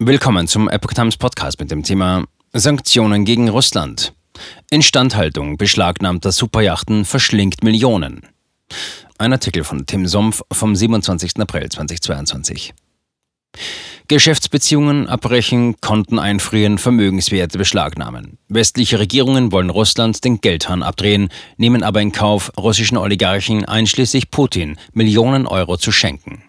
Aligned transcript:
Willkommen 0.00 0.46
zum 0.46 0.68
Epoch 0.68 0.92
Times 0.92 1.16
Podcast 1.16 1.58
mit 1.58 1.72
dem 1.72 1.82
Thema 1.82 2.24
Sanktionen 2.52 3.24
gegen 3.24 3.48
Russland. 3.48 4.12
Instandhaltung 4.70 5.56
beschlagnahmter 5.56 6.30
Superjachten 6.30 7.04
verschlingt 7.04 7.64
Millionen. 7.64 8.22
Ein 9.18 9.32
Artikel 9.32 9.64
von 9.64 9.86
Tim 9.86 10.06
Sumpf 10.06 10.42
vom 10.52 10.76
27. 10.76 11.40
April 11.40 11.68
2022. 11.68 12.74
Geschäftsbeziehungen 14.06 15.08
abbrechen, 15.08 15.80
Konten 15.80 16.20
einfrieren, 16.20 16.78
Vermögenswerte 16.78 17.58
beschlagnahmen. 17.58 18.38
Westliche 18.46 19.00
Regierungen 19.00 19.50
wollen 19.50 19.68
Russland 19.68 20.22
den 20.24 20.40
Geldhahn 20.40 20.84
abdrehen, 20.84 21.28
nehmen 21.56 21.82
aber 21.82 22.00
in 22.00 22.12
Kauf, 22.12 22.52
russischen 22.56 22.98
Oligarchen 22.98 23.64
einschließlich 23.64 24.30
Putin 24.30 24.78
Millionen 24.92 25.48
Euro 25.48 25.76
zu 25.76 25.90
schenken. 25.90 26.44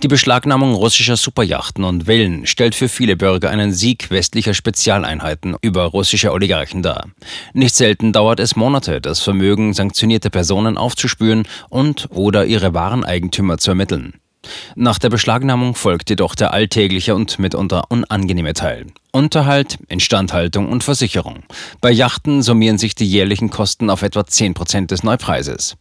Die 0.00 0.08
Beschlagnahmung 0.08 0.74
russischer 0.74 1.16
Superjachten 1.16 1.82
und 1.82 2.06
Wellen 2.06 2.46
stellt 2.46 2.76
für 2.76 2.88
viele 2.88 3.16
Bürger 3.16 3.50
einen 3.50 3.72
Sieg 3.72 4.12
westlicher 4.12 4.54
Spezialeinheiten 4.54 5.56
über 5.60 5.86
russische 5.86 6.30
Oligarchen 6.30 6.82
dar. 6.82 7.08
Nicht 7.52 7.74
selten 7.74 8.12
dauert 8.12 8.38
es 8.38 8.54
Monate, 8.54 9.00
das 9.00 9.20
Vermögen 9.20 9.74
sanktionierter 9.74 10.30
Personen 10.30 10.78
aufzuspüren 10.78 11.48
und 11.68 12.06
oder 12.10 12.46
ihre 12.46 12.74
wahren 12.74 13.04
Eigentümer 13.04 13.58
zu 13.58 13.72
ermitteln. 13.72 14.14
Nach 14.76 15.00
der 15.00 15.08
Beschlagnahmung 15.08 15.74
folgt 15.74 16.10
jedoch 16.10 16.36
der 16.36 16.52
alltägliche 16.52 17.16
und 17.16 17.40
mitunter 17.40 17.90
unangenehme 17.90 18.52
Teil. 18.52 18.86
Unterhalt, 19.10 19.78
Instandhaltung 19.88 20.68
und 20.68 20.84
Versicherung. 20.84 21.42
Bei 21.80 21.90
Yachten 21.90 22.42
summieren 22.42 22.78
sich 22.78 22.94
die 22.94 23.08
jährlichen 23.08 23.50
Kosten 23.50 23.90
auf 23.90 24.02
etwa 24.02 24.24
10 24.24 24.54
Prozent 24.54 24.92
des 24.92 25.02
Neupreises. 25.02 25.76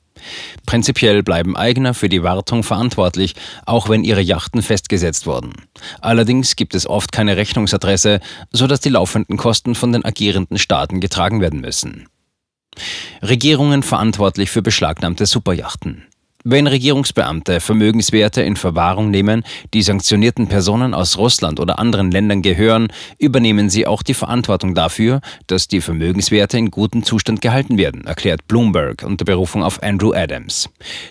Prinzipiell 0.65 1.23
bleiben 1.23 1.55
Eigner 1.55 1.93
für 1.93 2.09
die 2.09 2.23
Wartung 2.23 2.63
verantwortlich, 2.63 3.35
auch 3.65 3.89
wenn 3.89 4.03
ihre 4.03 4.21
Yachten 4.21 4.61
festgesetzt 4.61 5.25
wurden. 5.27 5.53
Allerdings 6.01 6.55
gibt 6.55 6.75
es 6.75 6.87
oft 6.87 7.11
keine 7.11 7.37
Rechnungsadresse, 7.37 8.19
sodass 8.51 8.79
die 8.79 8.89
laufenden 8.89 9.37
Kosten 9.37 9.75
von 9.75 9.91
den 9.91 10.05
agierenden 10.05 10.57
Staaten 10.57 10.99
getragen 10.99 11.41
werden 11.41 11.61
müssen. 11.61 12.07
Regierungen 13.21 13.83
verantwortlich 13.83 14.51
für 14.51 14.61
beschlagnahmte 14.61 15.25
Superjachten. 15.25 16.05
Wenn 16.43 16.67
Regierungsbeamte 16.67 17.59
Vermögenswerte 17.59 18.43
in 18.43 18.55
Verwahrung 18.55 19.09
nehmen, 19.09 19.43
die 19.73 19.81
sanktionierten 19.81 20.47
Personen 20.47 20.93
aus 20.93 21.17
Russland 21.17 21.59
oder 21.59 21.79
anderen 21.79 22.11
Ländern 22.11 22.41
gehören, 22.41 22.87
übernehmen 23.17 23.69
sie 23.69 23.87
auch 23.87 24.03
die 24.03 24.13
Verantwortung 24.13 24.75
dafür, 24.75 25.21
dass 25.47 25.67
die 25.67 25.81
Vermögenswerte 25.81 26.57
in 26.57 26.69
gutem 26.71 27.03
Zustand 27.03 27.41
gehalten 27.41 27.77
werden, 27.77 28.05
erklärt 28.05 28.47
Bloomberg 28.47 29.03
unter 29.03 29.25
Berufung 29.25 29.63
auf 29.63 29.81
Andrew 29.81 30.13
Adams. 30.13 30.69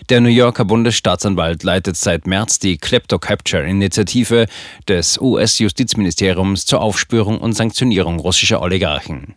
Der 0.09 0.21
New 0.21 0.29
Yorker 0.29 0.65
Bundesstaatsanwalt 0.65 1.61
leitet 1.61 1.97
seit 1.97 2.25
März 2.25 2.59
die 2.59 2.77
Klepto-Capture-Initiative 2.77 4.47
des 4.87 5.19
US-Justizministeriums 5.19 6.65
zur 6.65 6.81
Aufspürung 6.81 7.39
und 7.39 7.53
Sanktionierung 7.53 8.19
russischer 8.19 8.61
Oligarchen. 8.61 9.35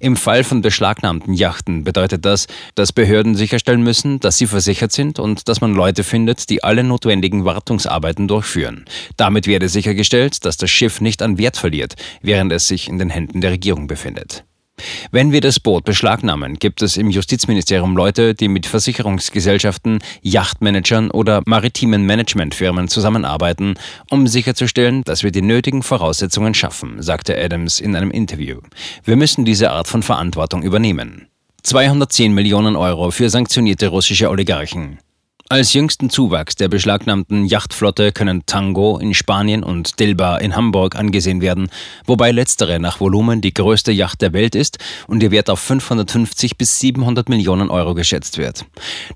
Im 0.00 0.16
Fall 0.16 0.44
von 0.44 0.60
beschlagnahmten 0.60 1.34
Yachten 1.34 1.84
bedeutet 1.84 2.24
das, 2.24 2.46
dass 2.74 2.92
Behörden 2.92 3.34
sicherstellen 3.34 3.82
müssen, 3.82 4.20
dass 4.20 4.38
sie 4.38 4.46
versichert 4.46 4.92
sind 4.92 5.18
und 5.18 5.48
dass 5.48 5.60
man 5.60 5.74
Leute 5.74 6.04
findet, 6.04 6.50
die 6.50 6.62
alle 6.62 6.84
notwendigen 6.84 7.44
Wartungsarbeiten 7.44 8.28
durchführen. 8.28 8.84
Damit 9.16 9.46
werde 9.46 9.68
sichergestellt, 9.68 10.44
dass 10.44 10.56
das 10.56 10.70
Schiff 10.70 11.00
nicht 11.00 11.22
an 11.22 11.38
Wert 11.38 11.56
verliert, 11.56 11.94
während 12.22 12.52
es 12.52 12.68
sich 12.68 12.88
in 12.88 12.98
den 12.98 13.10
Händen 13.10 13.40
der 13.40 13.52
Regierung 13.52 13.86
befindet. 13.86 14.44
Wenn 15.10 15.32
wir 15.32 15.40
das 15.40 15.60
Boot 15.60 15.84
beschlagnahmen, 15.84 16.58
gibt 16.58 16.82
es 16.82 16.96
im 16.96 17.08
Justizministerium 17.10 17.96
Leute, 17.96 18.34
die 18.34 18.48
mit 18.48 18.66
Versicherungsgesellschaften, 18.66 20.00
Yachtmanagern 20.22 21.10
oder 21.10 21.42
maritimen 21.46 22.04
Managementfirmen 22.06 22.88
zusammenarbeiten, 22.88 23.74
um 24.10 24.26
sicherzustellen, 24.26 25.02
dass 25.04 25.22
wir 25.22 25.30
die 25.30 25.42
nötigen 25.42 25.82
Voraussetzungen 25.82 26.54
schaffen, 26.54 27.02
sagte 27.02 27.38
Adams 27.38 27.80
in 27.80 27.94
einem 27.94 28.10
Interview. 28.10 28.60
Wir 29.04 29.16
müssen 29.16 29.44
diese 29.44 29.70
Art 29.70 29.88
von 29.88 30.02
Verantwortung 30.02 30.62
übernehmen. 30.62 31.28
210 31.62 32.34
Millionen 32.34 32.76
Euro 32.76 33.10
für 33.10 33.30
sanktionierte 33.30 33.88
russische 33.88 34.28
Oligarchen. 34.28 34.98
Als 35.50 35.74
jüngsten 35.74 36.08
Zuwachs 36.08 36.56
der 36.56 36.68
beschlagnahmten 36.68 37.44
Yachtflotte 37.44 38.12
können 38.12 38.46
Tango 38.46 38.96
in 38.96 39.12
Spanien 39.12 39.62
und 39.62 40.00
Dilba 40.00 40.38
in 40.38 40.56
Hamburg 40.56 40.96
angesehen 40.96 41.42
werden, 41.42 41.68
wobei 42.06 42.32
letztere 42.32 42.80
nach 42.80 42.98
Volumen 42.98 43.42
die 43.42 43.52
größte 43.52 43.92
Yacht 43.92 44.22
der 44.22 44.32
Welt 44.32 44.54
ist 44.54 44.78
und 45.06 45.22
ihr 45.22 45.30
Wert 45.30 45.50
auf 45.50 45.60
550 45.60 46.56
bis 46.56 46.78
700 46.78 47.28
Millionen 47.28 47.68
Euro 47.68 47.92
geschätzt 47.92 48.38
wird. 48.38 48.64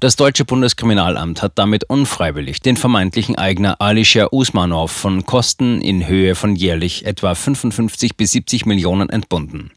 Das 0.01 0.17
deutsche 0.17 0.45
Bundeskriminalamt 0.45 1.41
hat 1.41 1.53
damit 1.55 1.85
unfreiwillig 1.85 2.61
den 2.61 2.77
vermeintlichen 2.77 3.37
Eigner 3.37 3.81
Alisher 3.81 4.31
Usmanov 4.31 4.93
von 4.93 5.25
Kosten 5.25 5.81
in 5.81 6.07
Höhe 6.07 6.35
von 6.35 6.55
jährlich 6.55 7.07
etwa 7.07 7.35
55 7.35 8.17
bis 8.19 8.33
70 8.33 8.67
Millionen 8.67 9.09
entbunden. 9.09 9.71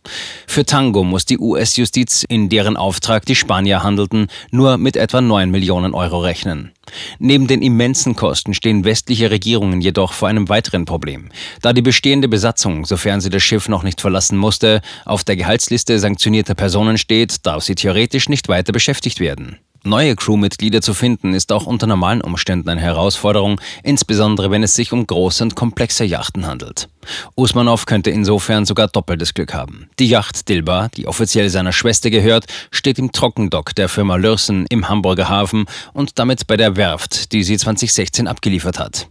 Für 0.48 0.66
Tango 0.66 1.06
muss 1.06 1.24
die 1.24 1.40
US-Justiz, 1.40 2.26
in 2.28 2.50
deren 2.50 2.76
Auftrag 2.76 3.26
die 3.26 3.36
Spanier 3.36 3.84
handelten, 3.84 4.28
nur 4.52 4.78
mit 4.78 4.98
etwa 4.98 5.22
9 5.22 5.50
Millionen 5.50 5.94
Euro 5.94 6.20
rechnen 6.20 6.41
rechnen. 6.42 6.72
Neben 7.20 7.48
den 7.48 7.62
immensen 7.62 8.16
Kosten 8.16 8.54
stehen 8.54 8.84
westliche 8.84 9.32
Regierungen 9.32 9.82
jedoch 9.82 10.14
vor 10.14 10.28
einem 10.28 10.50
weiteren 10.50 10.86
Problem. 10.86 11.30
Da 11.62 11.74
die 11.74 11.82
bestehende 11.82 12.28
Besatzung, 12.28 12.86
sofern 12.86 13.22
sie 13.22 13.30
das 13.30 13.44
Schiff 13.44 13.70
noch 13.70 13.84
nicht 13.84 14.02
verlassen 14.02 14.38
musste, 14.38 14.82
auf 15.06 15.24
der 15.24 15.36
Gehaltsliste 15.36 16.00
sanktionierter 16.00 16.56
Personen 16.56 16.98
steht, 16.98 17.46
darf 17.46 17.64
sie 17.64 17.76
theoretisch 17.76 18.30
nicht 18.30 18.48
weiter 18.48 18.72
beschäftigt 18.72 19.20
werden. 19.20 19.58
Neue 19.84 20.16
Crewmitglieder 20.16 20.82
zu 20.82 20.94
finden 20.94 21.34
ist 21.34 21.52
auch 21.52 21.66
unter 21.66 21.88
normalen 21.88 22.22
Umständen 22.22 22.70
eine 22.70 22.82
Herausforderung, 22.82 23.60
insbesondere 23.82 24.52
wenn 24.52 24.62
es 24.62 24.76
sich 24.76 24.94
um 24.94 25.08
große 25.08 25.44
und 25.44 25.56
komplexe 25.56 26.06
Yachten 26.06 26.46
handelt. 26.46 26.88
Usmanov 27.36 27.88
könnte 27.88 28.12
insofern 28.12 28.66
sogar 28.66 28.88
doppeltes 28.88 29.34
Glück 29.34 29.56
haben. 29.56 29.90
Die 29.98 30.08
Yacht 30.08 30.48
Dilba, 30.50 30.90
die 30.90 31.08
offiziell 31.08 31.50
seiner 31.50 31.72
Schwester 31.72 32.12
gehört, 32.12 32.46
steht 32.70 33.00
im 33.00 33.12
Trockendock 33.12 33.74
der 33.74 33.90
Firma 33.90 34.18
Lürsen 34.18 34.68
im 34.70 34.88
Hamburger 34.88 35.30
Hafen 35.30 35.66
und 35.94 36.20
damit 36.20 36.46
bei 36.46 36.58
der 36.58 36.76
Werft, 36.76 37.32
die 37.32 37.44
sie 37.44 37.58
2016 37.58 38.28
abgeliefert 38.28 38.78
hat. 38.78 39.08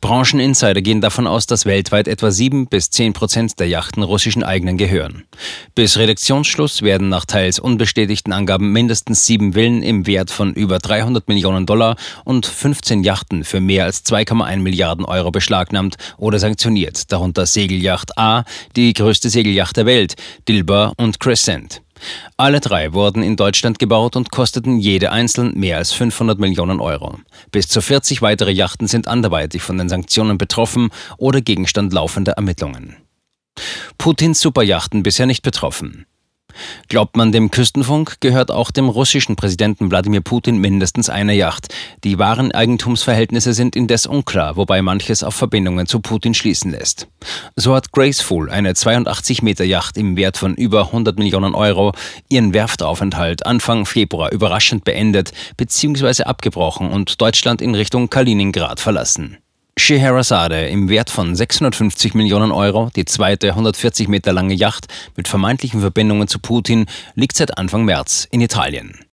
Brancheninsider 0.00 0.82
gehen 0.82 1.00
davon 1.00 1.26
aus, 1.26 1.46
dass 1.46 1.66
weltweit 1.66 2.08
etwa 2.08 2.30
7 2.30 2.66
bis 2.66 2.90
10 2.90 3.12
Prozent 3.12 3.58
der 3.60 3.68
Yachten 3.68 4.02
russischen 4.02 4.42
eigenen 4.42 4.76
gehören. 4.76 5.24
Bis 5.74 5.98
Redaktionsschluss 5.98 6.82
werden 6.82 7.08
nach 7.08 7.24
teils 7.24 7.58
unbestätigten 7.58 8.32
Angaben 8.32 8.72
mindestens 8.72 9.26
sieben 9.26 9.52
Villen 9.54 9.82
im 9.82 10.06
Wert 10.06 10.30
von 10.30 10.54
über 10.54 10.78
300 10.78 11.28
Millionen 11.28 11.66
Dollar 11.66 11.96
und 12.24 12.46
15 12.46 13.02
Yachten 13.02 13.44
für 13.44 13.60
mehr 13.60 13.84
als 13.84 14.04
2,1 14.04 14.58
Milliarden 14.58 15.04
Euro 15.04 15.30
beschlagnahmt 15.30 15.96
oder 16.18 16.38
sanktioniert, 16.38 17.12
darunter 17.12 17.46
Segelyacht 17.46 18.18
A, 18.18 18.44
die 18.76 18.92
größte 18.92 19.30
Segelyacht 19.30 19.76
der 19.76 19.86
Welt, 19.86 20.14
Dilber 20.48 20.92
und 20.96 21.20
Crescent. 21.20 21.82
Alle 22.36 22.60
drei 22.60 22.92
wurden 22.92 23.22
in 23.22 23.36
Deutschland 23.36 23.78
gebaut 23.78 24.16
und 24.16 24.30
kosteten 24.30 24.78
jede 24.78 25.12
einzeln 25.12 25.52
mehr 25.58 25.78
als 25.78 25.92
500 25.92 26.38
Millionen 26.38 26.80
Euro. 26.80 27.18
Bis 27.50 27.68
zu 27.68 27.80
40 27.80 28.22
weitere 28.22 28.50
Yachten 28.50 28.86
sind 28.86 29.08
anderweitig 29.08 29.62
von 29.62 29.78
den 29.78 29.88
Sanktionen 29.88 30.38
betroffen 30.38 30.90
oder 31.18 31.40
Gegenstand 31.40 31.92
laufender 31.92 32.32
Ermittlungen. 32.32 32.96
Putins 33.98 34.40
Superjachten 34.40 35.02
bisher 35.02 35.26
nicht 35.26 35.42
betroffen. 35.42 36.06
Glaubt 36.88 37.16
man 37.16 37.32
dem 37.32 37.50
Küstenfunk, 37.50 38.20
gehört 38.20 38.50
auch 38.50 38.70
dem 38.70 38.88
russischen 38.88 39.36
Präsidenten 39.36 39.90
Wladimir 39.90 40.20
Putin 40.20 40.58
mindestens 40.58 41.08
eine 41.10 41.34
Yacht. 41.34 41.74
Die 42.04 42.18
wahren 42.18 42.52
Eigentumsverhältnisse 42.52 43.52
sind 43.52 43.76
indes 43.76 44.06
unklar, 44.06 44.56
wobei 44.56 44.82
manches 44.82 45.22
auf 45.22 45.34
Verbindungen 45.34 45.86
zu 45.86 46.00
Putin 46.00 46.34
schließen 46.34 46.70
lässt. 46.70 47.08
So 47.56 47.74
hat 47.74 47.92
Graceful, 47.92 48.50
eine 48.50 48.74
82 48.74 49.42
Meter 49.42 49.64
Yacht 49.64 49.96
im 49.96 50.16
Wert 50.16 50.36
von 50.36 50.54
über 50.54 50.86
100 50.86 51.18
Millionen 51.18 51.54
Euro, 51.54 51.92
ihren 52.28 52.54
Werftaufenthalt 52.54 53.46
Anfang 53.46 53.86
Februar 53.86 54.32
überraschend 54.32 54.84
beendet 54.84 55.32
bzw. 55.56 56.24
abgebrochen 56.24 56.90
und 56.90 57.20
Deutschland 57.20 57.62
in 57.62 57.74
Richtung 57.74 58.10
Kaliningrad 58.10 58.80
verlassen. 58.80 59.38
Scheherazade 59.78 60.68
im 60.68 60.90
Wert 60.90 61.08
von 61.08 61.34
650 61.34 62.14
Millionen 62.14 62.52
Euro, 62.52 62.90
die 62.94 63.06
zweite 63.06 63.48
140 63.48 64.06
Meter 64.06 64.32
lange 64.32 64.54
Yacht 64.54 64.86
mit 65.16 65.28
vermeintlichen 65.28 65.80
Verbindungen 65.80 66.28
zu 66.28 66.38
Putin, 66.38 66.86
liegt 67.14 67.36
seit 67.36 67.56
Anfang 67.56 67.84
März 67.84 68.28
in 68.30 68.42
Italien. 68.42 68.98